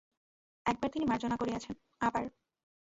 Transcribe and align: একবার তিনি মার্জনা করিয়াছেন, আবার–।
একবার 0.65 0.89
তিনি 0.91 1.05
মার্জনা 1.05 1.35
করিয়াছেন, 1.37 1.75
আবার–। 2.01 2.29